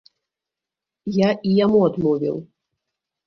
[1.17, 2.37] Я і яму адмовіў.